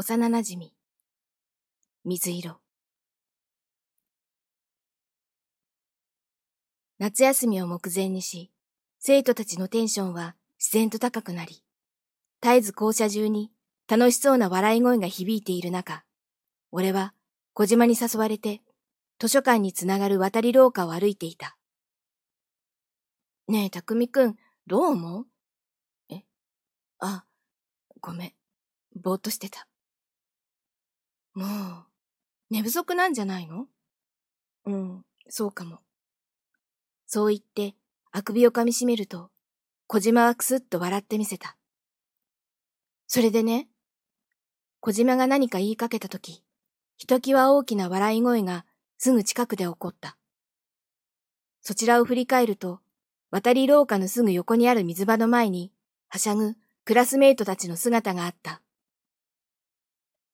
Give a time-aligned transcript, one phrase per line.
[0.00, 0.72] 幼なじみ。
[2.04, 2.60] 水色。
[7.00, 8.52] 夏休みを目前にし、
[9.00, 11.64] 生徒たちのテンションは自然と高くなり、
[12.40, 13.50] 絶えず校舎中に
[13.88, 16.04] 楽しそうな笑い声が響いている中、
[16.70, 17.12] 俺は
[17.52, 18.62] 小島に誘われて
[19.18, 21.58] 図書館につながる渡り廊下を歩いていた。
[23.48, 25.26] ねえ、たくみくん、どう思う？
[26.08, 26.22] え？
[27.00, 27.24] あ、
[28.00, 28.32] ごめん。
[28.94, 29.66] ぼーっとしてた。
[31.38, 31.84] もう、
[32.50, 33.66] 寝不足なんじゃないの？
[34.66, 35.78] うん、そうかも。
[37.06, 37.76] そう言って、
[38.10, 39.30] あくびをかみしめると、
[39.86, 41.56] 小島はくすっと笑ってみせた。
[43.06, 43.68] それでね、
[44.80, 46.42] 小島が何か言いかけたとき、
[46.96, 48.66] ひときわ大きな笑い声が
[48.98, 50.16] すぐ近くで起こった。
[51.62, 52.80] そちらを振り返ると、
[53.30, 55.70] 渡り廊下のすぐ横にある水場の前に、
[56.08, 58.60] はしゃぐクラスメイトたちの姿があった。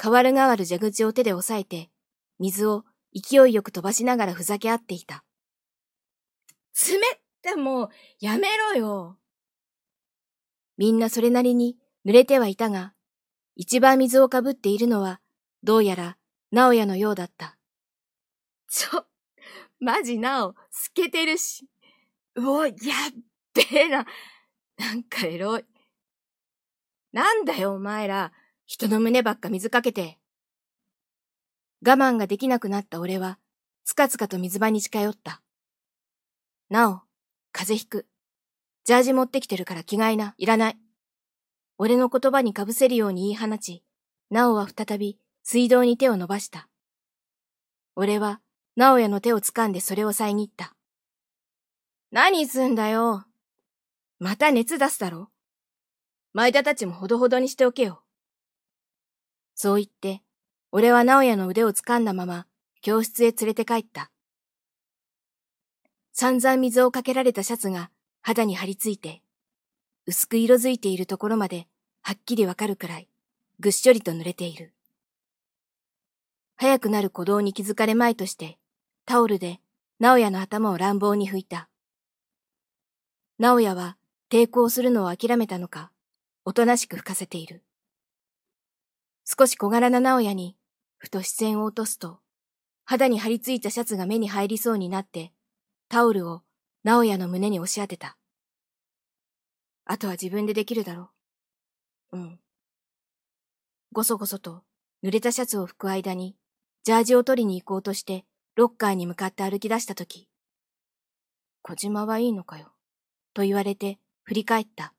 [0.00, 1.90] 変わる変わる蛇口を手で押さえて、
[2.38, 5.24] 水を勢いよく飛ばしながらふざけ合っていた。
[6.88, 7.88] 冷ってもう、
[8.20, 9.18] やめろよ。
[10.76, 11.76] みんなそれなりに
[12.06, 12.94] 濡れてはいたが、
[13.56, 15.20] 一番水をかぶっているのは、
[15.64, 16.16] どうやら、
[16.52, 17.58] 直哉のようだった。
[18.68, 19.04] ちょ、
[19.80, 21.66] マジなお、透けてるし。
[22.36, 22.74] うお、やっ
[23.54, 24.06] べえな。
[24.76, 25.64] なんかエロい。
[27.12, 28.32] なんだよ、お前ら。
[28.68, 30.18] 人の胸ばっか水かけて。
[31.82, 33.38] 我慢ができなくなった俺は、
[33.86, 35.40] つかつかと水場に近寄った。
[36.68, 37.00] なお、
[37.50, 38.06] 風邪ひく。
[38.84, 40.78] ジャージ持ってきてるから着替えな、いらない。
[41.78, 43.82] 俺の言葉にかぶせるように言い放ち、
[44.28, 46.68] なおは再び水道に手を伸ばした。
[47.96, 48.42] 俺は、
[48.76, 50.76] 直哉の手を掴んでそれを遮った。
[52.10, 53.24] 何すんだよ。
[54.18, 55.30] また熱出すだろ。
[56.34, 58.02] 前田たちもほどほどにしておけよ。
[59.60, 60.22] そう言って、
[60.70, 62.46] 俺は直哉の腕を掴んだまま、
[62.80, 64.12] 教室へ連れて帰った。
[66.12, 67.90] 散々水をかけられたシャツが
[68.22, 69.20] 肌に張り付いて、
[70.06, 71.66] 薄く色づいているところまで
[72.02, 73.08] はっきりわかるくらい、
[73.58, 74.74] ぐっしょりと濡れている。
[76.54, 78.58] 早くなる鼓動に気づかれまいとして、
[79.06, 79.58] タオルで
[79.98, 81.68] 直哉の頭を乱暴に拭いた。
[83.40, 83.96] 直哉は
[84.30, 85.90] 抵抗するのを諦めたのか、
[86.44, 87.64] おとなしく拭かせている。
[89.30, 90.56] 少し小柄な直哉に、
[90.96, 92.20] ふと視線を落とすと、
[92.86, 95.34] 肌に張り付いたシャツが目に入りそうになって、
[95.90, 96.40] タオルを
[96.82, 98.16] 直哉の胸に押し当てた。
[99.84, 101.10] あとは自分でできるだろ
[102.12, 102.16] う。
[102.16, 102.40] うん。
[103.92, 104.62] ごそごそと
[105.04, 106.34] 濡れたシャツを拭く間に、
[106.82, 108.24] ジャージを取りに行こうとして、
[108.54, 110.26] ロッカーに向かって歩き出したとき、
[111.60, 112.72] 小島はいいのかよ、
[113.34, 114.94] と言われて振り返った。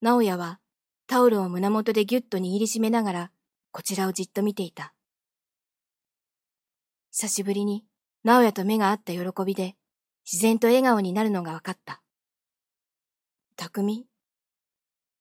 [0.00, 0.60] 直哉は
[1.06, 3.30] タオルを胸元でぎゅっと握りしめながら、
[3.72, 4.94] こちらをじっと見ていた。
[7.10, 7.84] 久しぶりに
[8.24, 9.76] 直哉と目が合った喜びで、
[10.24, 12.02] 自然と笑顔になるのが分かった。
[13.56, 14.06] 匠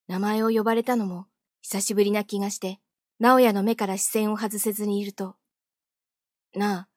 [0.07, 1.27] 名前を呼ばれたのも
[1.61, 2.79] 久しぶりな気がして、
[3.19, 5.35] 直哉の目から視線を外せずにいると、
[6.55, 6.87] なあ、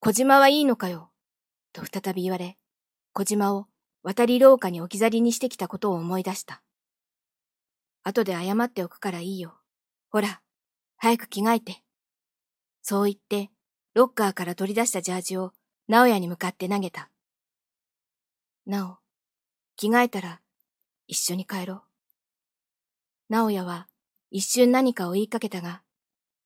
[0.00, 1.10] 小島はいいのかよ、
[1.72, 2.56] と再び言われ、
[3.12, 3.66] 小島を
[4.02, 6.62] 渡り廊下に置き去りにしてきたことを思い出した。
[8.04, 9.54] 後で謝っておくからいいよ。
[10.10, 10.40] ほら、
[10.96, 11.82] 早く着替えて。
[12.82, 13.50] そう言って、
[13.94, 15.52] ロッカーから取り出したジャージを
[15.88, 17.10] 直哉に向かって投げた。
[18.66, 18.98] なお、
[19.76, 20.40] 着替えたら
[21.06, 21.82] 一緒に帰ろう。
[23.28, 23.88] 直哉は
[24.30, 25.82] 一瞬何かを言いかけたが、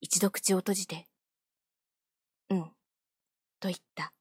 [0.01, 1.07] 一度口を閉じて、
[2.51, 2.63] うん、
[3.61, 4.13] と言った。